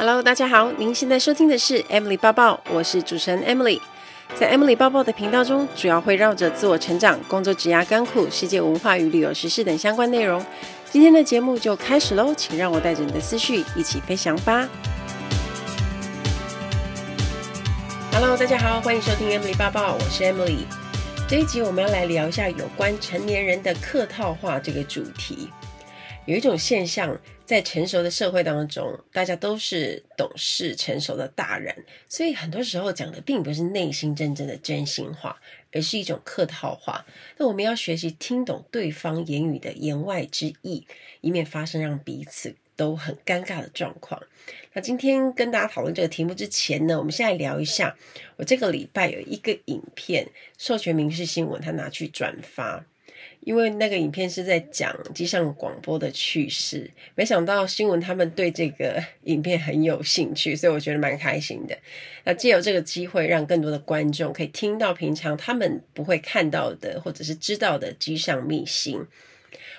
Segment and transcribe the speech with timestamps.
[0.00, 3.78] Hello，大家好，您现在收听的是 Emily 报报，我是主持人 Emily。
[4.34, 10.42] 在 Emily 报报的频道中，主要会绕着自我成长、工作、职涯、甘苦、世界文化与旅游时事等相关内容。
[10.90, 14.66] 今天的节目就开始喽，请让我带着你的思绪一起飞翔吧。
[18.10, 20.60] Hello，大家好，欢迎收听 Emily 报报，我是 Emily。
[21.28, 25.50] 这一集我们要来聊一下有关成年人的客套话这个主题。
[26.24, 27.14] 有一种现象，
[27.50, 35.36] 在成熟的社会当中，大家都是懂事成熟的大人，所以很多时候讲的并不是内心真正的真心话，
[35.72, 37.04] 而是一种客套话。
[37.38, 40.86] 那我们要学习听懂对方言语的言外之意，
[41.22, 44.22] 以免发生让彼此都很尴尬的状况。
[44.74, 47.96] 那今天跟大家讨论这个题目之前呢，我们先来聊一下，
[48.36, 52.86] 我这个礼拜有一个影片，授权民事新闻，他拿去转发。
[53.40, 61.76] 因为那个影片是在讲机上广播的趣事，没想到新闻他们对这个 影片很有兴趣，所以我觉得蛮开心的。
[62.24, 69.06] 那借由这个机会，让更多的观众可以听到平常他们不会看到的或者是知道的机上秘辛。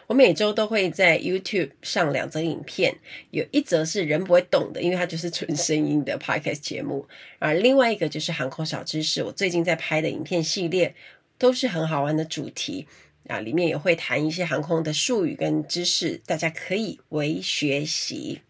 [0.08, 2.96] 我每周都会在 YouTube 上两则影片，
[3.30, 7.08] 有一则是人不会动的，因为它就是纯声音的 Podcast 节目，
[7.40, 9.24] 而另外一个就是航空小知识。
[9.24, 10.94] 我最近在拍的影片系列
[11.38, 12.88] 都是很好玩的主题。
[13.32, 18.42] 啊，里面也会谈一些航空的术语跟知识，大家可以为学习。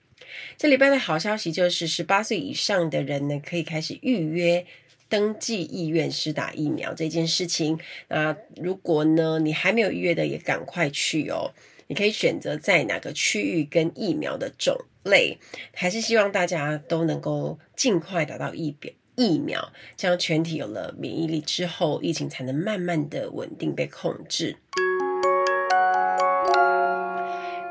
[0.57, 4.65] 这礼拜的好消息就是，十八岁以上的人呢，可以开始预约
[5.07, 7.79] 登记意愿施打疫苗这件事情。
[8.07, 11.53] 那如果呢，你还没有预约的，也赶快去哦。
[11.88, 15.38] 你可以选择在哪个区域跟疫苗的种类，
[15.73, 18.91] 还是希望大家都能够尽快打到疫苗。
[19.15, 24.57] 疫苗，这样全体有了免疫力之后，疫情才能慢慢的稳定被控制。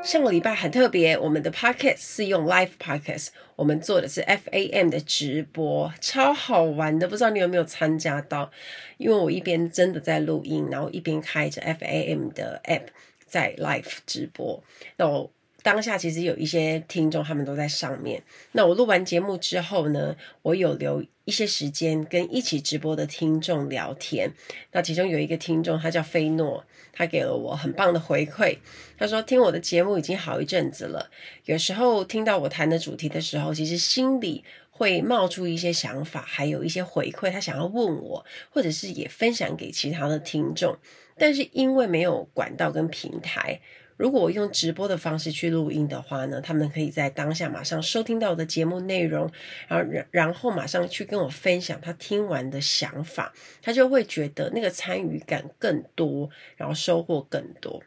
[0.03, 8.51] 上个礼拜很特别，我们的 podcast 是用 live podcast，我们做的是 FAM 的直播，超好玩的，不知道你有没有参加到？
[8.97, 12.87] 因为我一边真的在录音，然后一边开着 FAM 的 app
[13.25, 14.63] 在 live 直播，
[14.97, 15.31] 那我。
[15.63, 18.23] 当下其实有一些听众，他们都在上面。
[18.53, 24.31] 那我录完节目之后呢，我有留一些时间跟一起直播的听众聊天。
[24.71, 28.57] 那其中有一个听众，他叫菲诺，他给了我很棒的回馈。
[28.97, 31.11] 他说听我的节目已经好一阵子了，
[31.45, 40.75] 有时候听到我谈的主题的时候，其实心里会冒出一些想法，还有一些回馈，他想要问我，或者是也分享给其他的听众。
[41.17, 43.59] 但是因为没有管道跟平台。
[44.01, 49.29] 如果我用直播的方式去录音的话呢，他们可以在当下马上收听到我的节目内容，
[49.67, 53.31] 然后然然后马上去跟我分享他听完的想法，
[53.61, 57.83] 他就会觉得那个参与感更多，然后收获更多。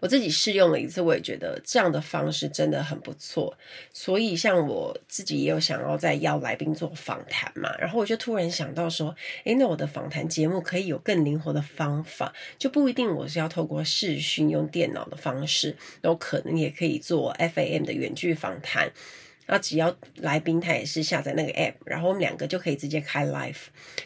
[0.00, 3.56] 我自己试用了一次，我也觉得这样的方式真的很不错。
[3.92, 9.14] 所以，像我自己也有想要再邀来宾做访谈嘛，然后我就突然想到说，
[9.44, 18.90] 诶，那我的访谈节目可以有更灵活的方法，就不一定我是要透过视讯用电脑的方式，然后可能也可以做 FAM 的远距访谈。
[19.46, 23.56] 那只要来宾他也是下载那个 app，然后我们两个就可以直接开 live，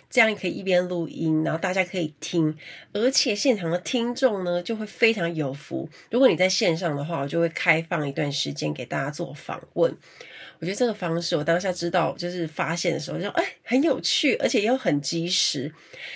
[0.09, 2.56] 这样可以一边录音，然后大家可以听，
[2.93, 5.89] 而且现场的听众呢就会非常有福。
[6.11, 9.97] 如果你在线上的话，我就会开放一段时间给大家做访问。
[10.59, 15.72] 我觉得这个方式，我当下知道就是发现的时候就，就哎很有趣，而且又很及时，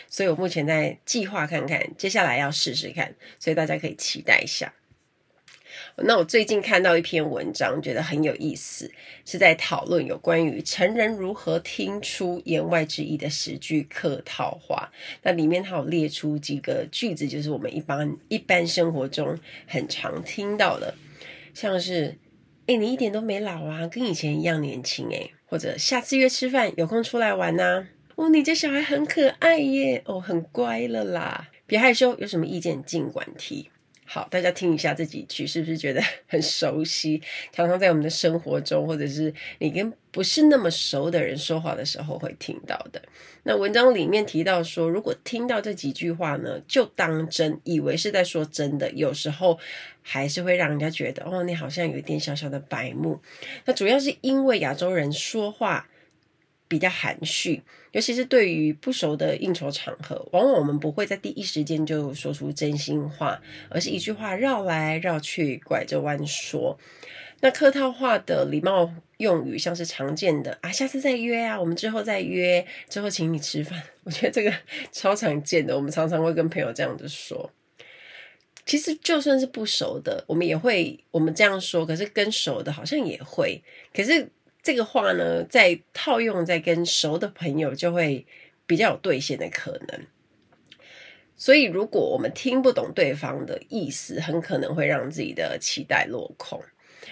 [0.06, 4.70] 所以我目前在计划看看，接下来要试试看，所以大家可以期待一下。
[5.96, 8.90] 那我最近看到一篇文章，觉得很有意思，
[9.24, 14.90] 是在讨论有关于成人如何听出言外之意的十句客套话。
[15.22, 19.38] 那里面它有列出几个句子，就是我们一般一般生活中
[19.68, 20.94] 很常听到的，
[21.54, 22.18] 像是
[22.66, 33.70] “诶，你一点都没老啊，跟以前一样年轻诶”，或者“下次约吃饭，有空出来玩呐”，“哦，你这小孩很可爱耶，哦，很乖了啦，别害羞，有什么意见尽管提。”
[34.06, 37.22] 好，大家听一下这几句，是不是觉得 很熟悉？
[37.52, 43.02] 常常在我们的生活中，或者是你跟不是那么熟的人说话的时候会听到的。
[43.44, 49.58] 那文章里面提到说，如果听到这几句话呢，就当真，以为是在说真的，有时候
[50.02, 53.20] 还是会让人家觉得，哦，你好像有一点小小的白目。
[53.64, 55.88] 那主要是因为亚洲人说话
[56.68, 57.62] 比较含蓄，
[57.94, 66.76] 尤其是对于不熟的应酬场合，往往我们不会在第一时间就说出真心话，而是一句话绕来绕去，拐着弯说。
[67.38, 73.80] 那客套话的礼貌用语，像是常见的啊，下次再约啊，我们之后再约，之后请你吃饭。
[74.02, 74.52] 我觉得这个
[74.90, 77.48] 超常见的，我们常常会跟朋友这样子说。
[78.66, 83.62] 其实就算是不熟的，我们也会我们这样说，可是跟熟的好像也会，
[83.94, 84.28] 可是。
[84.64, 88.26] 这个话呢，在套用在跟熟的朋友，就会
[88.66, 90.00] 比较有兑现的可能。
[91.36, 96.62] 所以，如果我们听不懂对方的意思，很可能会让自己的期待落空。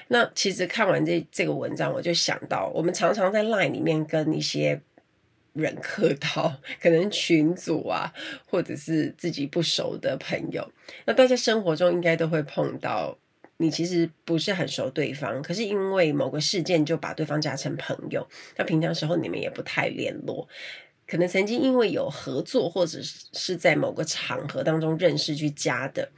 [0.09, 4.81] 那其实看完这这个文章，我就想到，我们常常在 LINE 里面跟一些
[5.53, 8.15] 人客套，可能群组啊，
[8.47, 10.73] 或者是自己不熟的朋友。
[11.05, 13.19] 那大家生活中应该都会碰到，
[13.59, 18.27] 你其实不是很熟对方，可是因为某个事件就把对方加成朋友。
[18.57, 20.49] 那平常时候你们也不太联络，
[21.07, 26.11] 可能曾经因为有合作，或者是在某个场合当中认识去加的。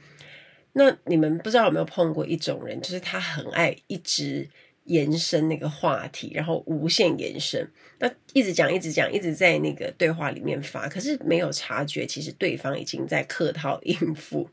[0.73, 4.49] 那你们不知道有没有碰过一种人，就是他很爱一直
[4.85, 14.49] 延伸那个话题，然后无限延伸，那一直讲，一直讲，一直在那个对话里面发，可是没有察觉，其实对方已经在客套应付。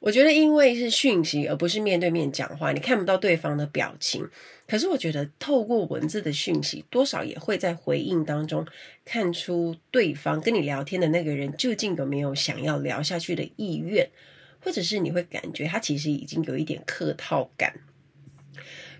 [0.00, 4.28] 我觉得，因为是讯息，而不是面对面讲话，你看不到对方的表情。
[4.66, 8.66] 可是，我觉得透过文字的讯息，多少也会在回应当中
[9.04, 14.08] 看出对方跟你聊天的那个人究竟有没有想要聊下去的意愿，
[14.60, 17.74] 或者是你会感觉他其实已经有一点客套感。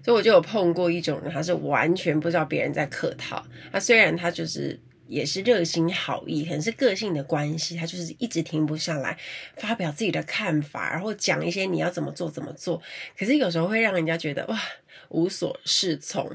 [0.03, 3.47] 所以我就有碰过一种人，他是完全不知道别人在客套。
[3.71, 9.19] 他虽然他就是也是热心好意，可能是个性的关系，他就是一直停不下来
[9.57, 12.81] 发表自己的看法，然后讲一些你要怎么做怎么做。
[13.19, 14.61] 可是有时候会让人家觉得哇
[15.09, 16.31] 无所适从。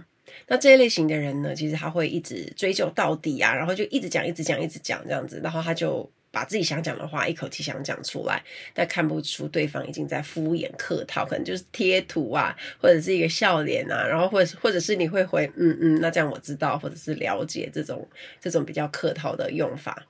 [0.48, 6.12] 那这一类型的人呢，其实他会一直追究到底啊，然后就一直讲一直讲一直讲这样子，然后他就。
[6.34, 8.44] 把自己想讲的话一口气想讲出来，
[8.74, 18.10] 但看不出对方已经在敷衍客套，可能就是贴图啊，或者是一个笑脸啊，然后或者或者是你会回嗯嗯，那这样我知道，或者是了解这种
[18.42, 20.08] 这种比较客套的用法。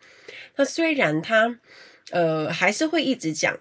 [0.56, 1.60] 那虽然他
[2.12, 3.60] 呃还是会一直讲，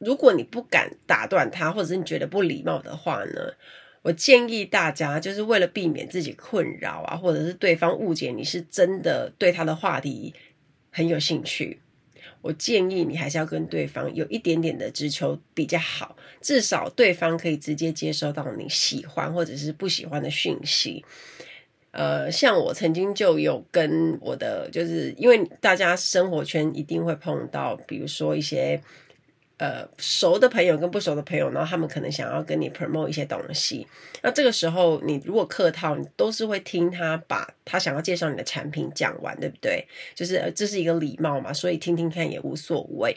[0.00, 3.54] 如果你不敢打断他，或者是你觉得不礼貌的话呢，
[4.02, 10.34] 我建议大家就是为了避免自己困扰啊，或者是对方误解你是真的对他的话题。
[10.92, 11.80] 很有兴趣，
[12.40, 21.04] 我建议你还是要跟对方有一点点的直球比较好，至少对方可以直接接收到你喜欢或者是不喜欢的讯息。
[21.90, 28.80] 呃，像我曾经就有跟我的，就是因为大家生活圈一定会碰到，比如说一些。
[29.62, 33.86] 呃，熟的朋友跟不熟的朋友，然后他们可能想要跟你 promote 一些东西，
[34.20, 39.86] 那这个时候你如果客套，你都是会听他把他想要介绍你的产品讲完，对不对？
[40.16, 43.16] 就是这是一个礼貌嘛，所以听听看也无所谓。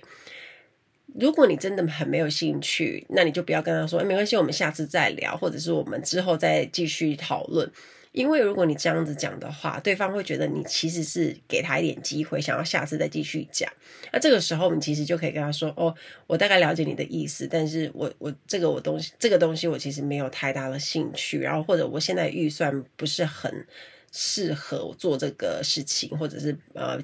[1.20, 7.68] 如果你真的很没有兴趣，那你就不要跟他说，哎，没关系，我们下次再聊，或者是我们之后再继续讨论。
[8.16, 13.70] 因为如果你这样子讲的话，对方会觉得你其实是给他一点机会，想要下次再继续讲。
[14.14, 15.94] 那这个时候，你其实就可以跟他说：“哦，
[16.26, 23.68] 我大概了解你的意思，但是我我这个我东西这个东西我其实没有太大的兴趣，然后或者我现在预算不是很
[24.14, 26.98] 适合做这个事情，或者是呃，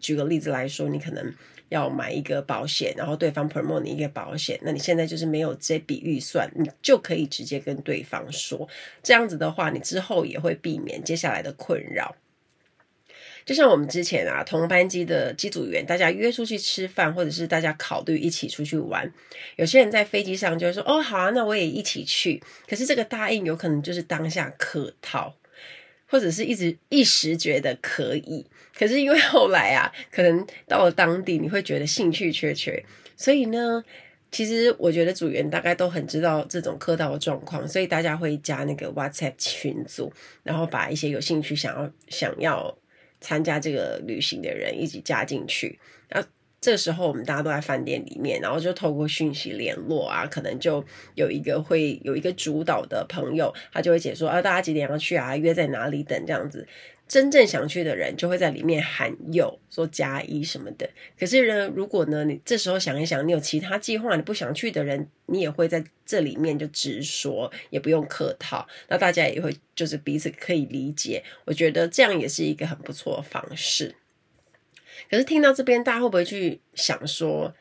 [0.00, 1.32] 举个例子来说，你可能。”
[1.68, 8.68] 要买一个保险，然后对方 promote 你一个保险，那你现在就是没有这笔预算，你就可以直接跟对方说，
[9.02, 12.14] 这样子的话，你之后也会避免接下来的困扰。
[13.44, 19.12] 就像我们之前啊，同班机的机组员，大家约出去吃饭，或者是大家考虑一起出去玩，
[19.54, 22.42] 有些人在飞机上就会说，哦，好啊，那我也一起去。
[22.68, 25.36] 可是这个答应有可能就是当下客套。
[26.08, 28.46] 或者是一直一时觉得可以，
[28.78, 32.84] 可是因为后来啊，可能到了当地，你会觉得兴趣缺缺，
[33.16, 33.82] 所以呢，
[34.30, 42.76] 其实我觉得组员大概都很知道这种客套的状况，所以大家会加那个 WhatsApp 群组，然后把一些有兴趣想要想要
[43.20, 45.78] 参加这个旅行的人一起加进去，
[46.66, 56.66] 这时候，我们大家都在饭店里面，然后就透过讯息联络啊，可能就有一个会有一个主导的朋友，他就会解说啊，大家几点要去啊，约在哪里等这样子。
[57.06, 60.90] 真正想去的人就会在里面喊有，说加一什么的。
[61.16, 71.22] 可是呢，如果呢，你这时候想一想，你有其他计划，你不想去的人，你也会在这里面就直说，也不用客套，那大家也会就是彼此可以理解。
[71.44, 73.94] 我觉得这样也是一个很不错的方式。
[75.10, 77.54] 可是听到这边，大家会不会去想说，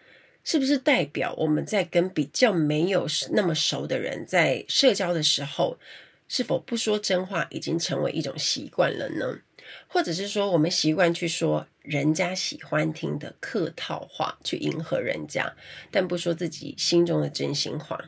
[0.44, 5.78] 是不是代表我们在跟比较没有那么熟的人在社交的时候，
[6.28, 9.40] 是否不说真话已经成为一种习惯了呢？
[9.88, 15.56] 或者是说，我们习惯去说人家喜欢听的客套话，去迎合人家，
[15.90, 18.00] 但不说自己心中的真心话？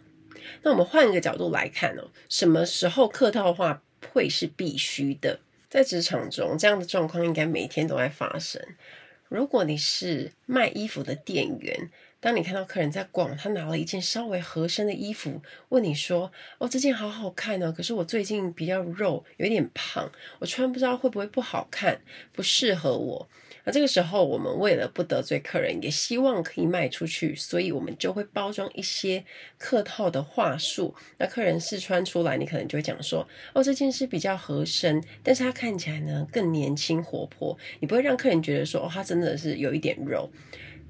[0.61, 3.81] 那我们换一个角度来看哦，什么时候客套话
[4.13, 5.39] 会是必须的？
[5.69, 8.61] 在职场中，这样的状况应该每天都在发生。
[9.29, 23.29] 如果你是卖衣服的店员，当你看到客人在逛，他拿了一件稍微合身的衣服，问你说：“哦，这件好好看哦，可是我最近比较肉，有点胖，我穿不知道会不会不好看，不适合我。”
[23.67, 29.25] 那这个时候，我们为了不得罪客人，也希望可以卖出去，所以我们就会包装一些
[29.57, 30.95] 客套的话术。
[31.17, 40.31] 那客人试穿出来，你可能就会讲说：“哦，这件是比较合身，但是它看起来呢更年轻活泼。”你不会让客人觉得说：“哦，它真的是有一点肉。”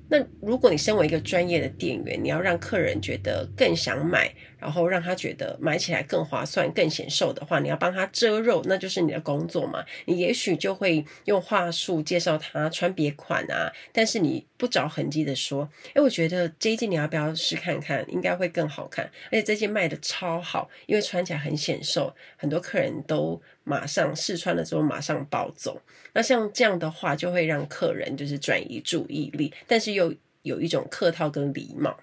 [0.10, 9.84] 那如果你身为一个专业的店员，你要让客人觉得更想买，然后让他觉得买起来更划算、更显瘦的话，你要帮他遮肉，那就是你的工作嘛。
[10.06, 18.06] 你也许就会用话术介绍他穿别款啊，但是你不着痕迹的说：“诶，我觉得这一件你要不要试看看？
[18.10, 25.82] 应该会更好看，而且这件卖的超好，因为穿起来很显瘦，很多客人都马上试穿了之后马上抱走。
[26.14, 32.00] 那像这样的话，就会让客人就是转移注意力，但是又有一种客套跟礼貌。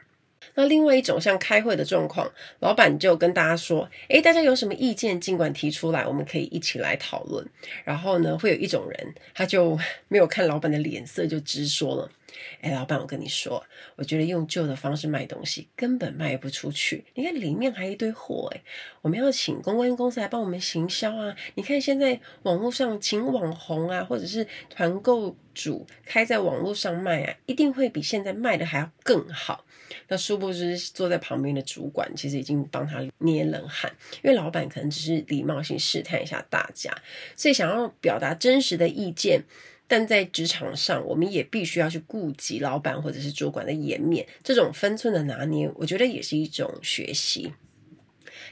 [0.55, 7.47] 那另外一种像开会的状况，老板就跟大家说：“诶，大家有什么意见，尽管提出来，我们可以一起来讨论。”
[7.85, 12.11] 然后呢，会有一种人，他就 没有看老板的脸色，就直说了。
[12.61, 17.05] 哎，老板，我跟你说，我觉得用旧的方式卖东西根本卖不出去。
[17.15, 18.61] 你看里面还一堆货，哎，
[19.03, 21.35] 我们要请公关公司来帮我们行销啊。
[21.55, 29.65] 你看现在网络上请网红啊，或者是团购主开在网络上卖啊，一定会比现在卖的还要更好。
[30.09, 36.93] 那殊不知坐在旁边的主管其实已经帮他捏冷汗，因为老板可能只是礼貌性试探一下大家，
[37.37, 39.43] 所以想要表达真实的意见。
[39.87, 47.53] 但在职场上，我们也必须要去顾及老板或者是主管的颜面，这种分寸的拿捏，我觉得也是一种学习。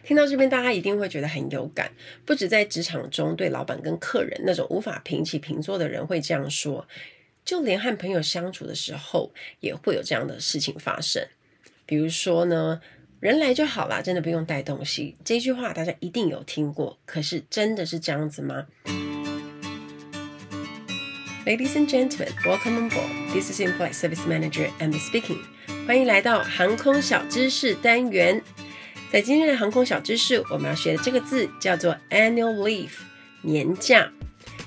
[0.04, 1.90] 听到这边，大家一定会觉得很有感，
[2.26, 6.86] 不止在职场中对老板跟客人那种无法平起平坐的人会这样说，
[7.44, 11.26] 就连和朋友相处的时候，也会有这样的事情发生。
[11.84, 12.80] 比如说呢，
[13.18, 15.16] 人来就好啦，真的不用带东西。
[15.24, 18.66] 这句话大家一定有听过，可是真的是这样子吗
[21.44, 23.32] ？Ladies and gentlemen, welcome aboard.
[23.32, 25.40] This is In-Flight Service Manager Amy speaking.
[25.86, 28.40] 欢迎来到航空小知识单元。
[29.10, 32.92] 在今天的航空小知识，我们要学的这个字叫做 annual leave，
[33.42, 34.12] 年假。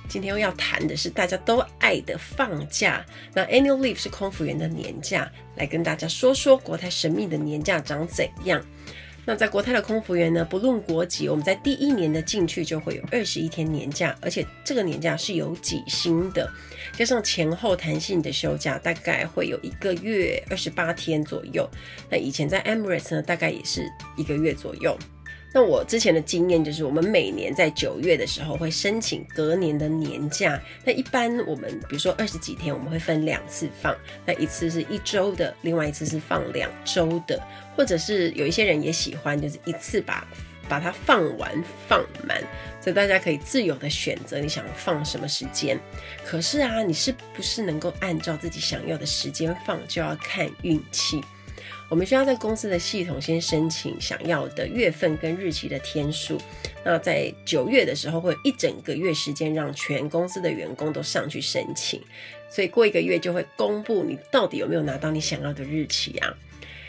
[0.07, 3.05] 今天要谈的是大家都爱的放假。
[3.33, 8.63] 那 annual leave 是空服员的年假，来跟大家说说国泰神秘的年假长怎样。
[9.27, 16.47] 那在国泰的空服员呢，不论国籍，我们在第一年的进去就会有二十一天年假，而且这个年假是有几薪的，
[16.95, 21.67] 加上前后弹性的休假，大概会有一个月二十八天左右。
[22.07, 24.95] 那以前在 Emirates 呢，大概也是一个月左右。
[25.55, 30.62] 那我之前的经验就是，我们每年在九月的时候会申请隔年的年假。
[30.83, 33.95] 那一般我们比如说二十几天，我们会分两次放。
[34.25, 37.41] 那一次是一周的，另外一次是放两周的，
[37.74, 40.27] 或者是有一些人也喜欢，就是一次把
[40.67, 42.43] 把它放完放满。
[42.81, 45.79] 所以大家可以自由的选择你想放什么时间。
[46.25, 51.24] 可是啊，你是不是能够按照自己想要的时间放，就要看运气。
[51.89, 56.37] 我们需要在公司的系统先申请想要的月份跟日期的天数。
[56.83, 62.01] 那在九月的时候，会有一整个月时间让全公司的员工都上去申请。
[62.49, 66.35] 所以过一个月就会公布你到底有没有拿到你想要的日期啊。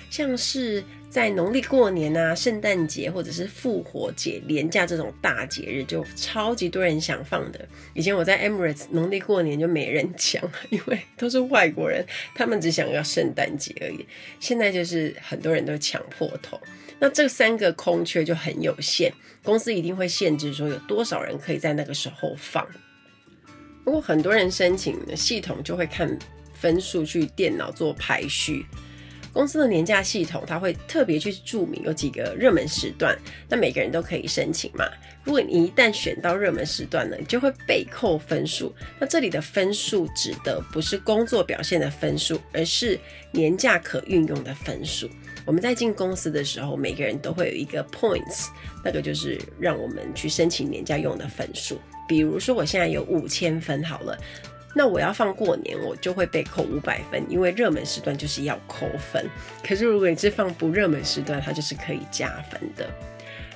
[0.08, 7.66] 像是在农历过年啊、圣诞节或者是复活节年假这种大节日，就超级多人想放的。
[7.94, 14.04] 以前我在 Emirates 农历过年就没人抢，因为都是外国人，他们只想要圣诞节而已。
[14.40, 16.60] 现在就是很多人都抢破头，
[16.98, 19.10] 那这三个空缺就很有限，
[19.42, 22.66] 公司一定会限制说有多少人可以在那个时候放。
[23.84, 26.18] 如果很多人申请，系统就会看
[26.52, 28.66] 分数去电脑做排序。
[29.37, 33.14] 公司的年假系统，它会特别去注明有几个热门时段，
[33.50, 34.88] 那每个人都可以申请嘛。
[35.25, 38.75] 如果你一旦选到热门时段呢，就会被扣分数。
[38.99, 42.99] 那这里的分数指的不是工作表现的分数，而是
[43.31, 45.07] 年假可运用的分数。
[45.45, 48.47] 我们在进公司的时候，每个人都会有一个 points，
[48.83, 51.78] 那个就是让我们去申请年假用的分数。
[52.09, 54.16] 比如说，我现在有五千分好了。
[54.78, 59.26] 那我要放过年，我就会被扣五百分，因为热门时段就是要扣分。
[59.66, 62.87] 可是如果你是放不热门时段，它就是可以加分的。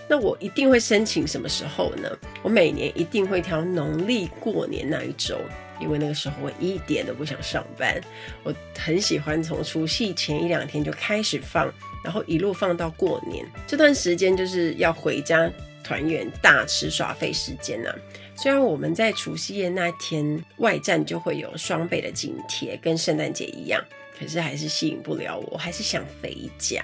[0.08, 2.08] 那我一定会申请什么时候呢？
[2.42, 5.38] 我每年一定会挑农历过年那一周，
[5.78, 8.00] 因为那个时候我一点都不想上班。
[8.42, 11.70] 我很喜欢从除夕前一两天就开始放，
[12.02, 13.44] 然后一路放到过年。
[13.66, 15.48] 这段时间就是要回家
[15.84, 17.94] 团圆、大吃耍费时间啊。
[18.42, 23.84] 虽然我们在除夕夜那天外站就会有双倍的津贴，跟圣诞节一样，
[24.18, 26.80] 可是还是吸引不了我，还是想回家。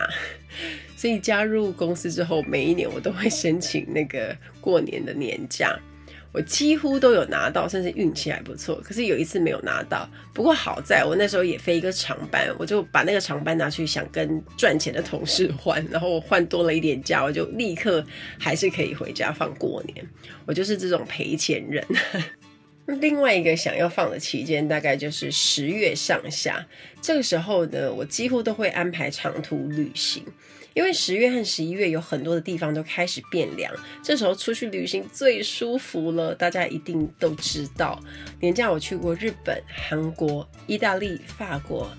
[0.99, 5.75] 所以加入公司之后，每一年我都会申请那个过年的年假。
[6.37, 8.79] 我几乎都有拿到，甚至运气还不错。
[8.85, 18.05] 可是有一次没有拿到，不过好在我那时候也飞一个长班，我就把那个长班拿去想跟赚钱的同事换，然后我换多了一点假，我就立刻
[18.39, 20.07] 还是可以回家放过年。
[20.45, 21.83] 我就是这种赔钱人。
[23.01, 26.67] 另外一个想要放的期间，大概就是十月上下。
[27.01, 30.23] 这个时候呢，我几乎都会安排长途旅行。
[30.77, 36.35] 因为十月和十一月有很多的地方都开始变凉，这时候出去旅行最舒服了。
[36.35, 37.99] 大家一定都知道，
[38.41, 41.91] 年假我去过日本、韩国、意大利、法国、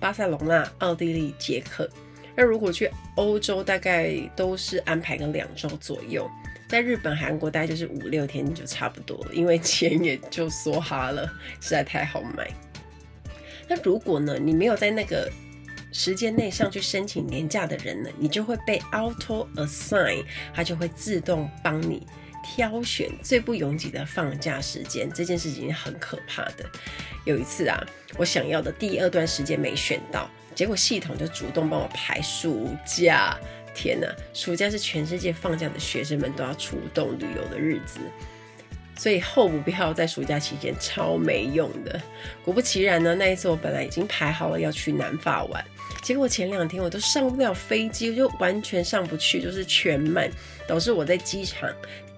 [0.00, 1.88] 巴塞隆纳、奥地利、捷克。
[2.34, 6.28] 那如果去欧洲，大概都是安排个两周左右。
[6.68, 12.50] 在日本、韩国，大概就是五六天就差不多了，因为钱也就梭哈了，实在太好买。
[13.68, 15.30] 那如果呢，你没有在那个
[15.92, 22.06] 时间内上去申请年假的人呢，你就会被 auto assign，它就会自动帮你
[22.44, 25.10] 挑选最不拥挤的放假时间。
[25.12, 26.64] 这件事情很可怕的。
[27.24, 27.84] 有一次啊，
[28.16, 33.36] 我想要的第二段时间没选到，结果系统就主动帮我排暑假。
[33.74, 38.00] 天哪，暑假是全世界放假的学生们都要出动旅游的日子。
[38.96, 41.98] 所以候补票在暑假期间超没用的。
[42.44, 45.64] 果不其然呢，那一次我本来已经排好了要去南法玩，
[46.02, 50.30] 结果前两天我都上不了飞机，就完全上不去，就是全满，
[50.66, 51.70] 导致我在机场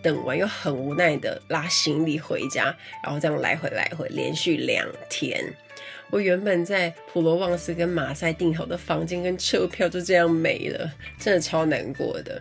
[0.02, 5.44] 等完又很无奈的拉行李回家，然后这样来回来回连续两天。
[6.10, 12.40] 我原本在普罗旺斯跟马赛订好的房间跟车票就这样没了，真的超难过的。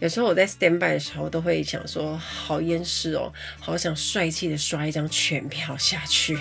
[0.00, 6.38] 有时候我在 stand by 的时候，都会想说，好厌世哦，好想帅气的刷一张全票下去。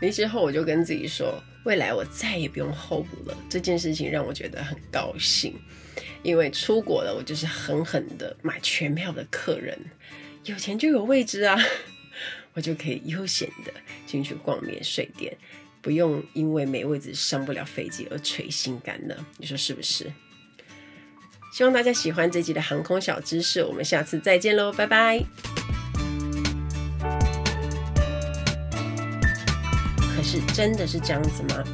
[0.00, 3.36] 离职后，我就跟自己说，未来我再也不用候补了。
[3.48, 5.54] 这件事情让我觉得很高兴，
[6.22, 9.78] 因为出国了，我就是狠狠的买全票的客人，
[10.44, 11.56] 有钱就有位置啊，
[12.54, 13.72] 我就可以悠闲的
[14.06, 15.36] 进去逛免税店，
[15.80, 19.26] 不用因为没位置上不了飞机而垂心肝了。
[19.38, 20.12] 你说是不是？
[21.54, 25.22] 希望大家喜欢这集的航空小知识，我们下次再见喽，拜拜。
[30.22, 31.64] 是真的是这样子吗？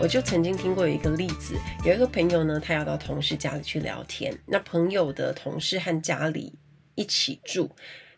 [0.00, 6.54] 我就曾经听过有一个例子，有一个朋友呢，他要到同事家里去聊天，那朋友的同事和家里
[6.94, 7.70] 一起住，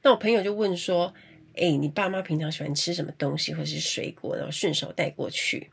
[0.03, 1.12] 那我朋友就问说
[1.59, 4.37] ：“哎，你爸妈平常喜欢吃什么东西或是水果？
[4.37, 5.71] 然后顺手带过去。”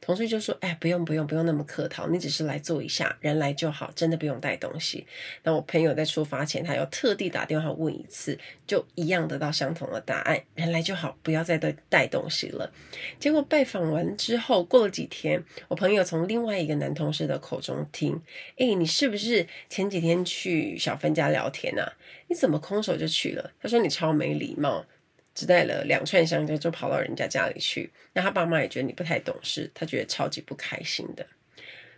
[0.00, 5.06] 同事就说：“哎，不用不用不用那么客套，你只是来坐一下，人来就好，真的不用带东西。”
[5.44, 12.72] 那我朋友在出发前，他又特地打电话问一次，就一样得到相同的答案：人来就好，不要再带带东西了。
[13.18, 18.20] 结果拜访完之后，过了几天，我朋友从另外一个男同事的口中听
[18.58, 21.92] ：“哎，你是不是前几天去小芬家聊天啊？
[22.28, 24.84] 你怎么空手就去了？”他说：“你超没礼貌。”
[25.34, 31.26] 只带了两串香蕉就跑到人家家里去，那他爸妈也觉得你不太懂事，他觉得超级不开心的。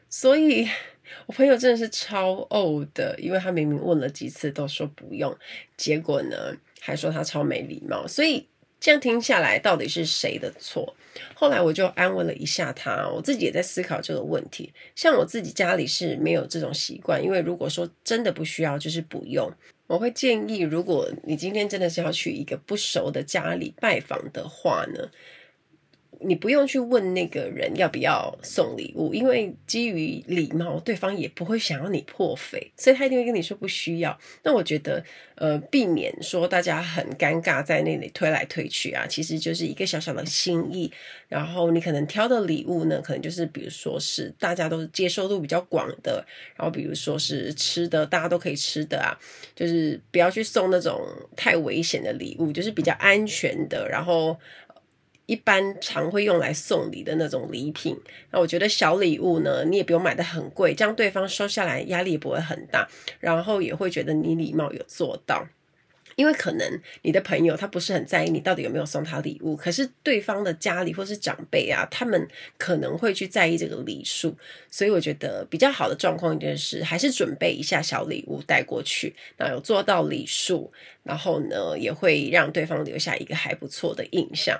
[0.08, 0.68] 所以
[1.26, 5.36] 我朋友真的是超呕的，因为他明明问了几次都说不用，
[5.76, 8.06] 结果呢还说他超没礼貌。
[8.06, 8.46] 所以
[8.84, 10.94] 这样听下来，到底是谁的错？
[11.34, 14.74] 后来我就安慰了一下他，我自己也在思考这个问题。
[14.94, 19.50] 像我自己家里是没有这种习惯，因为如果说真的不需要，就是不用。
[19.86, 25.10] 我会建议，如果你今天真的是要去一个不熟的家里拜访的话呢，
[26.26, 34.18] 你不用去问那个人要不要送礼物，因为基于礼貌，对方也不会想要你破费，所以他一定会跟你说不需要。
[34.42, 40.90] 那我觉得，呃，避免说大家很尴尬在那里推来推去啊，其实就是一个小小的心意。
[41.28, 46.24] 然后你可能挑的礼物呢，可能就是比如说是大家都接受度比较广的，
[46.56, 49.18] 然后比如说是吃的，大家都可以吃的啊，
[49.54, 51.00] 就是不要去送那种
[51.36, 54.38] 太危险的礼物，就是比较安全的，然后。
[55.26, 57.96] 一般常会用来送礼的那种礼品，
[58.30, 62.88] 那我觉得小礼物呢，你也不用买的很贵，这样对方收下来压力也不会很大，
[63.20, 65.46] 然后也会觉得你礼貌有做到。
[66.16, 74.36] 因为可能你的朋友他不是很在意你到底有没有送他礼物，可是对方的家里或是长辈啊，他们可能会去在意这个礼数，
[74.70, 84.56] 所以我觉得比较好的状况就是还是准备一下小礼物带过去，那有做到礼数，然后呢也会让对方留下一个还不错的印象。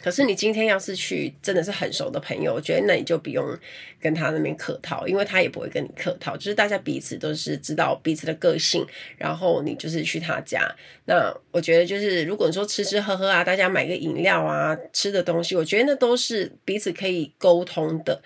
[0.00, 3.58] 可是你今天要是去真的是很熟的朋友，我觉得那你就不用
[3.98, 10.60] 跟他那边客套，因为他也不会跟你客套，就是大家彼此都是知道彼此的个性，然后你就是去他家。
[11.06, 18.22] 那我觉得就是如果你说吃吃喝喝啊，大家买个饮料啊，吃的东西，我觉得那都是彼此可以沟通的。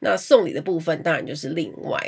[0.00, 2.00] 那送礼的部分当然就是另外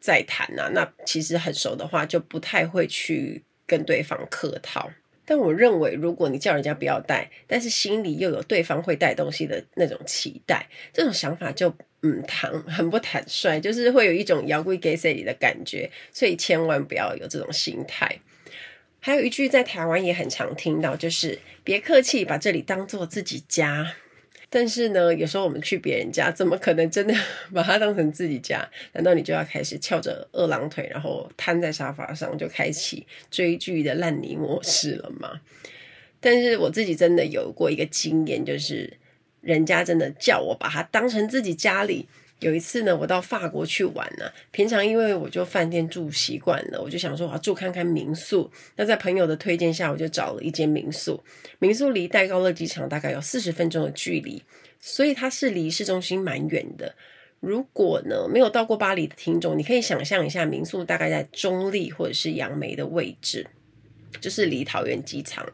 [0.00, 0.70] 再谈啊。
[0.72, 4.90] 那其实很熟的话，就不太会去跟对方客套。
[5.26, 18.18] 但我认为，如果你叫人家不要带，但是心里又有对方会带东西的那种期待，这种想法就嗯坦很不坦率，就是会有一种妖怪给谁里的感觉，所以千万不要有这种心态。
[19.00, 23.94] 还有一句在台湾也很常听到，就是别客气，把这里当做自己家。
[24.54, 27.12] 但是呢，有时候我们去别人家，怎么可能真的
[27.52, 28.64] 把它当成自己家？
[28.92, 35.40] 难道你就要开始翘着二郎腿，然后瘫在沙发上，就开启追剧的烂泥模式了吗？
[36.20, 38.96] 但是我自己真的有过一个经验，就是
[39.40, 42.06] 人家真的叫我把它当成自己家里。
[42.44, 44.30] 有一次呢，我到法国去玩呢。
[44.50, 48.50] 平常因为我就饭店住习惯了，我就想说我要住看看民宿。
[48.76, 51.24] 那在朋友的推荐下，我就找了一间民宿。
[51.58, 54.42] 民宿离戴高乐机场大概有四十分钟的距离，
[54.78, 56.94] 所以它是离市中心蛮远的。
[57.40, 63.46] 如果呢没有到过巴黎的听众，你可以想象一下，民宿大概在中立或者是杨梅的位置，
[64.20, 65.50] 就是离桃园机场。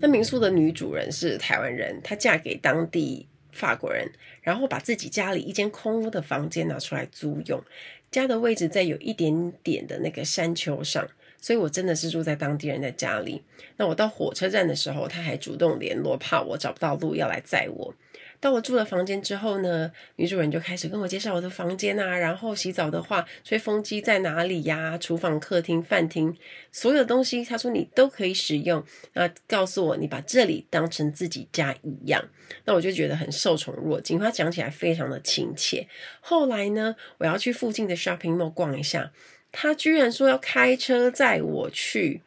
[0.00, 3.28] 那民宿的女主人是台湾人，她嫁给当地。
[3.54, 4.10] 法国人，
[4.42, 7.62] 然后把自己家里一间空的房间拿出来租用，
[8.10, 11.08] 家的位置在有一点点的那个山丘上，
[11.40, 13.42] 所以我真的是住在当地人的家里。
[13.76, 17.94] 那我到火车站的时候，他还主动联络，怕我找不到路要来载我。
[18.42, 24.98] 到我住了房间之后呢，女主人就开始跟我介绍我的房间啊，然后洗澡的话，吹风机在哪里呀？
[24.98, 26.36] 厨房、客厅、饭厅，
[26.72, 28.84] 所有东西，她说你都可以使用。
[29.12, 32.20] 那告诉我，你把这里当成自己家一样，
[32.64, 34.18] 那我就觉得很受宠若惊。
[34.18, 35.86] 她讲起来非常的亲切。
[36.20, 39.12] 后来呢，我要去附近的 shopping mall 逛一下，
[39.52, 42.22] 她居然说要开车载我去，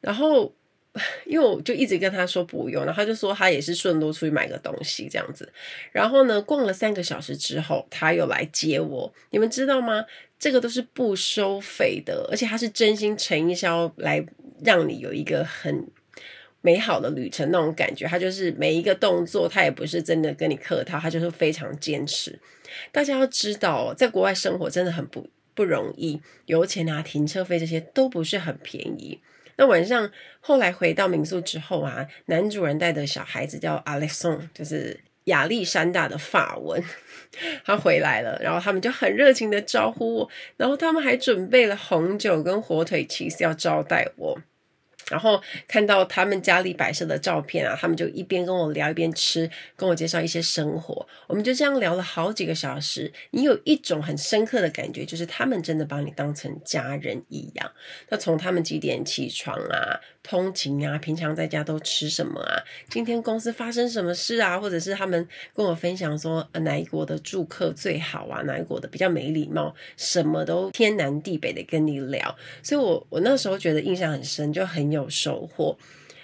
[0.00, 0.52] 然后。
[1.26, 5.50] 因为我就一直跟他说不用，然后他就说他也是顺路出去买个东西这样子。
[5.92, 9.12] 然后呢，逛了三个小时之后，他又来接我。
[9.30, 10.04] 你们知道吗？
[10.38, 14.24] 这个都是不收费的，而且他是真心诚意是要来
[14.62, 15.84] 让你有一个很
[16.60, 18.06] 美好的旅程那种感觉。
[18.06, 22.38] 他就是每一个动作，他也不是真的跟你客套，他就是非常坚持。
[22.92, 29.20] 大家要知道，在国外生活真的很不不容易，油钱啊、停车费这些都不是很便宜。
[29.58, 36.82] 那晚上后来回到民宿之后啊，男主人带的小孩子叫 Alexon，就是亚历山大的法文，
[37.66, 44.40] 他回来了，然后他们就很热情的招呼我，然后他们还准备了红酒跟火腿其实要招待我。
[45.10, 51.06] 然后看到他们家里摆设的照片啊，他们就一边跟我聊一边吃，跟我介绍一些生活。
[51.26, 53.12] 我们就这样聊了好几个小时。
[53.30, 57.72] 你有一种很深刻的感觉，就是他们真的把你当成家人一样。
[58.08, 62.60] 那从他们几点起床啊，通勤啊，平常在家都吃什么啊？
[62.90, 64.58] 今天公司发生什么事啊？
[64.58, 68.42] 或者是他们跟我分享说，呃哪一国的住客最好啊？
[68.42, 69.72] 哪一国的比较没礼貌？
[69.96, 72.36] 什么都天南地北的跟你聊。
[72.64, 74.88] 所以我我那时候觉得印象很深，就很。
[74.88, 75.76] 有收获，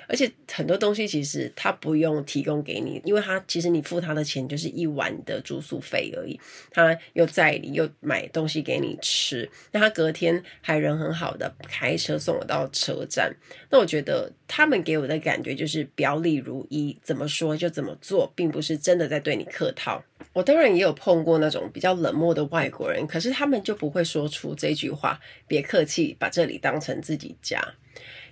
[0.09, 6.39] 而且很多东西其实他不用提供给你，因为他其实你付他的钱就是一晚的住宿费而已。
[6.71, 13.35] 他又在你，又买东西给你吃，那他隔天还人很好的开车送我到车站。
[13.71, 20.03] 那我觉得他们给我的感觉就是表里如一，怎么说就怎么做，并不是真的在对你客套。
[20.33, 27.63] 我当然也有碰过那种比较冷漠的外国人，可是他们就不会说出这句话：别客气，把这里当成自己家。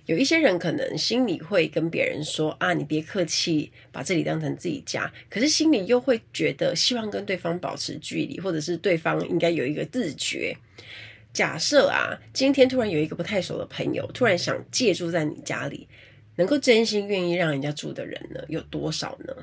[0.05, 5.11] 有一些人可能心里会跟别人说啊，你别客气，把这里当成自己家。
[5.29, 10.55] 可是心里又会觉得希望跟对方保持距离，或者是对方应该有一个自觉。
[11.31, 15.87] 假设啊，今天突然有一个不太熟的朋友突然想借住在你家里，
[16.35, 19.33] 能够真心愿意让人家住的人呢，有多少呢？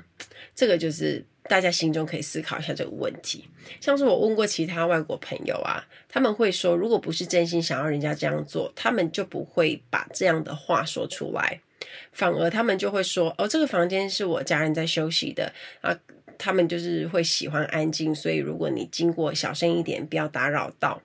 [0.54, 1.24] 这个就是。
[1.50, 3.44] 大家心中可以思考一下这个问题。
[3.80, 11.60] 像是我问过其他外国朋友啊，他们会说，如果不是真心想要人家这样做，他们就不会把这样的话说出来，
[12.12, 15.98] 反而他们就会说：“哦，这个房间是我家人在休息的啊。”
[16.38, 21.02] 他们就是会喜欢安静，所以如果你经过，小声一点，不要打扰到。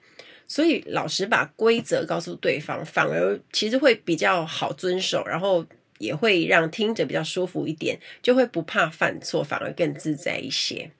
[0.48, 5.66] 所以老实把规则告诉对方，反而其实会比较好遵守，然后。
[5.98, 10.92] 也会让听着比较舒服一点，就会不怕犯错，反而更自在一些。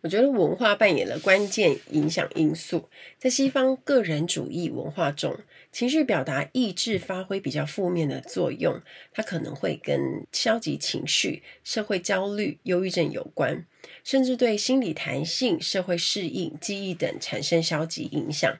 [0.00, 2.88] 我觉得文化扮演了关键影响因素。
[3.18, 5.36] 在西方个人主义文化中，
[5.72, 8.80] 情绪表达意志发挥比较负面的作用，
[9.12, 13.66] 它可能会跟消极情绪、社会焦虑、忧郁症有关，
[14.04, 18.56] 甚至对心理弹性、社会适应、记忆等产生消极影响。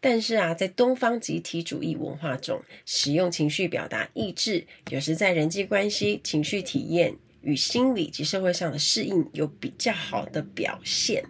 [0.00, 11.24] 但是啊，在东方集体主义文化中，使用情绪表达意志，有时在人际关系、情绪体验与心理及社会上的适应有比较好的表现。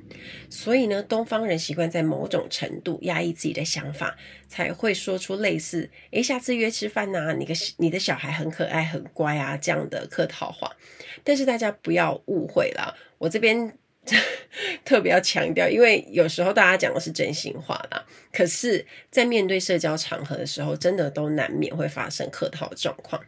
[0.49, 4.17] 所以呢，东方人习惯在某种程度压抑自己的想法，
[4.49, 10.71] 才会说出类似“诶，下次约吃饭呐，你个你的小孩很可爱、很乖啊”这样的客套话。
[11.25, 13.77] 但是大家不要误会了，我这边。
[14.85, 23.23] 特别要强调，因为有时候大家讲的是真心话啦，可是，在面对社交场合的时候，真的都难免会发生客套的状况。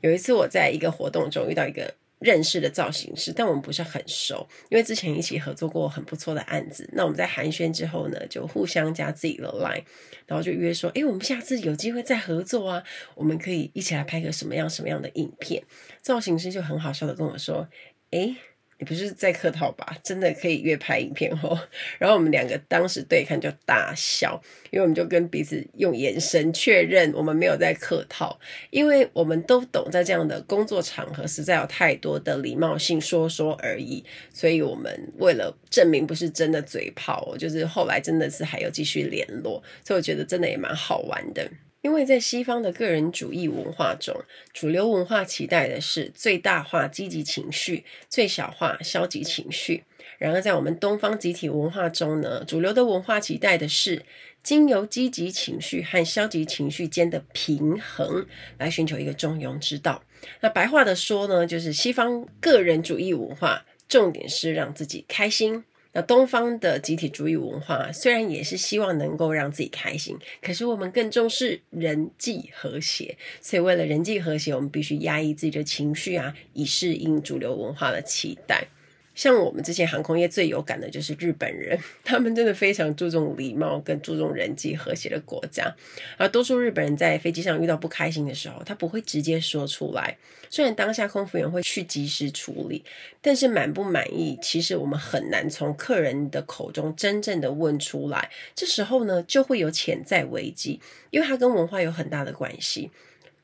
[0.00, 6.88] 有一次，我在一个活动中遇到一个认识的造型师，但我们不是很熟，因为之前一起合作过很不错的案子。
[6.92, 9.82] 那我们在寒暄之后呢，就互相加自己的 line，
[10.26, 12.84] 然后就约说：“诶，我们下次有机会再合作啊，
[13.16, 15.64] 我们可以一起来拍个什么样什么样的影片。”
[16.00, 17.68] 造型师就很好笑的跟我说
[18.12, 18.36] ：“诶。”
[18.82, 19.96] 也不是在客套吧？
[20.02, 21.56] 真的可以约拍影片哦。
[22.00, 24.42] 然后我们两个当时对看就大笑，
[24.72, 28.36] 因为我们就跟彼此用眼神确认我们没有在客套，
[28.70, 41.48] 因为我们都懂，在这样的工作场合实在有太多的礼貌性说说而已，所以我们为了证明不是真的嘴炮，就是后来真的是还有继续联络，所以我觉得真的也蛮好玩的。
[41.82, 49.84] 因为在西方的个人主义文化中，主流文化期待的是最大化积极情绪，最小化消极情绪。
[50.18, 54.04] 然而，在我们东方集体文化中呢，主流的文化期待的是
[54.44, 58.26] 经由积极情绪和消极情绪间的平衡，
[58.58, 60.04] 来寻求一个中庸之道。
[60.40, 65.64] 那白话的说呢，就是西方个人主义文化重点是让自己开心。
[65.94, 78.66] 那东方的集体主义文化虽然也是希望能够让自己开心，可是我们更重视人际和谐，所以为了人际和谐，我们必须压抑自己的情绪啊，以适应主流文化的期待。
[79.14, 85.74] 像我们之前航空业最有感的就是日本人， 他们真的非常注重礼貌跟注重人际和谐的国家。
[86.16, 90.16] 而多数日本人在飞机上遇到不开心的时候，他不会直接说出来。
[90.48, 92.84] 虽然当下空服员会去及时处理，
[93.22, 98.30] 但是满不满意，其实我们很难从客人的口中真正的问出来。
[98.54, 100.78] 这时候呢，就会有潜在危机，
[101.10, 102.90] 因为它跟文化有很大的关系。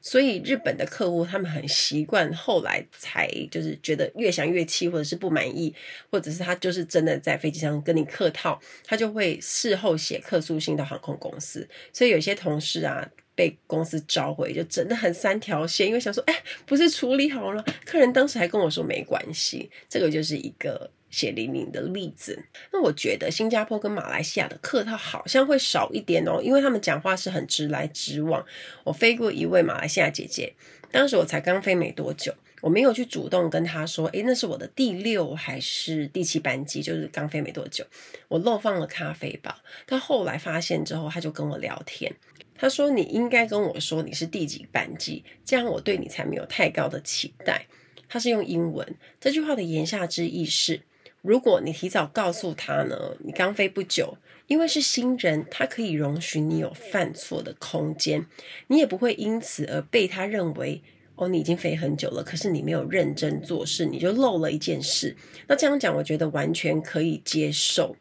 [0.00, 5.74] 所以日本的客户他们很习惯，后来才就是觉得越想越气，或者是不满意，
[6.10, 11.68] 或者是他就是真的在飞机上跟你客套，他就会事后写客诉信到航空公司。
[11.92, 20.90] 所以有些同事啊被公司召回，就真的很三条线，因为想说，哎，不是处理好了，客人当时还跟我说没关系，这个就是一个。
[21.10, 28.44] 血淋淋的例子，那我觉得新加坡跟马来西亚的客套好像会少一点哦，因为他们讲话是很直来直往。
[28.84, 30.52] 我飞过一位马来西亚姐姐，
[30.90, 37.84] 当时我才刚飞没多久，我没有去主动跟她说，诶，那是我的第六还是第七班机，就是刚飞没多久，
[38.28, 39.54] 我漏放了咖啡包。
[39.86, 42.14] 她后来发现之后，她就跟我聊天，
[42.54, 47.66] 她说你应该跟我说你是第几班机，这样我对你才没有太高的期待。
[48.10, 50.82] 她是用英文，这句话的言下之意是。
[51.22, 58.24] 如果你提早告诉他呢，你刚飞不久，因为是新人，他可以容许你有犯错的空间，
[58.68, 60.80] 你也不会因此而被他认为
[61.16, 65.16] 哦，你已经飞很久了，可是你没有认真做事，你就漏了一件事。
[65.48, 67.96] 那这样讲，我觉得完全可以接受，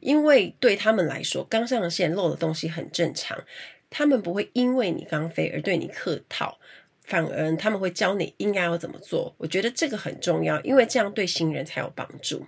[0.00, 3.42] 因为对他们来说，刚上线漏的东西很正常，
[3.88, 6.58] 他们不会因为你刚飞而对你客套，
[7.02, 9.34] 反而他们会教你应该要怎么做。
[9.38, 12.44] 我觉得这个很重要，因为这样对新人才有帮助。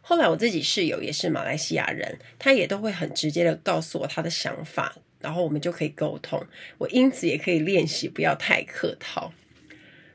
[0.00, 6.44] 后来我自己室友也是马来西亚人，他也都会很直接的告诉我他的想法，然后我们就可以沟通。
[6.78, 9.32] 我因此也可以练习不要太客套。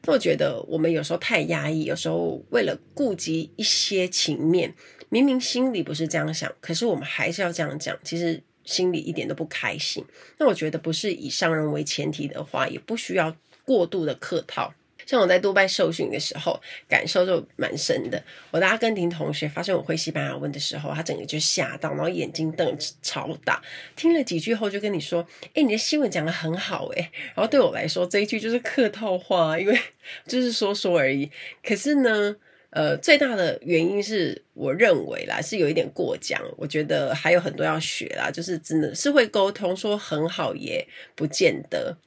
[0.03, 4.73] 那我觉得我们有时候太压抑，有时候为了顾及一些情面，
[5.09, 10.03] 明明心里不是这样想，可是我们还是要这样讲，其实心里一点都不开心。
[10.37, 14.73] 那我觉得不是以商人为前提的话，也不需要过度的客套。
[15.09, 18.23] 像我在杜拜受训的时候，感受就蛮深的。
[18.51, 23.59] 我的阿根廷同学发现我会西班牙文的时候，他整个就吓到，然后眼睛瞪超大。
[23.95, 29.79] 听了几句后，就跟你说：“诶，你的新闻讲得很好诶。”然后对我来说，这一句就是客套话，因为
[30.29, 31.31] 就是说说而已。
[31.63, 32.35] 可是呢，
[32.69, 36.39] 呃，最大的原因是我认为啦，是有一点过奖。
[36.55, 41.97] 我觉得还有很多要学啦，就是真的是会沟通，说很好也不见得。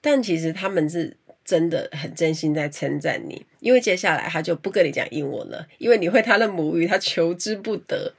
[0.00, 1.16] 但其实他们是。
[1.48, 8.12] 真的很真心在称赞你，因为接下来他就不跟你讲英文了，因为你会他的母语，他求之不得，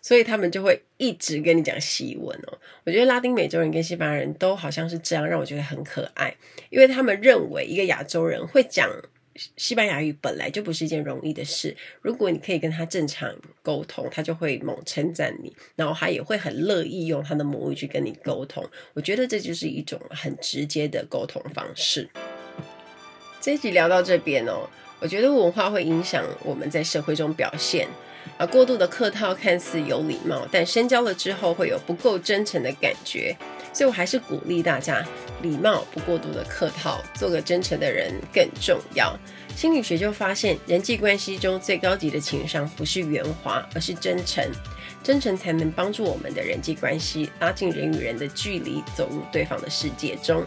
[0.00, 2.58] 所以他们就会一直跟你讲西文哦。
[2.82, 6.34] 我觉得拉丁美洲人跟西班牙人都好像是这样，让我觉得很可爱，
[6.70, 8.90] 因为他们认为一个亚洲人会讲
[9.56, 11.76] 西班牙语本来就不是一件容易的事。
[12.00, 18.68] 如果你可以跟他正常沟通，他就会猛称赞你，然后他也会很乐意用他的母语去跟你沟通。
[18.94, 22.10] 我觉得这就是一种很直接的沟通方式。
[23.42, 27.88] 这一集聊到这边哦，我觉得文化会影响我们在社会中表现，
[28.38, 33.36] 而过度的客套看似有礼貌，但深交了之后会有不够真诚的感觉，
[33.72, 35.04] 所以我还是鼓励大家，
[35.42, 39.18] 礼貌不过度的客套，做个真诚的人更重要。
[39.56, 44.48] 心理学就发现，人际关系中最高级的情商不是圆滑，而是真诚，
[45.02, 50.46] 真诚才能帮助我们的人际关系拉近人与人的距离，走入对方的世界中。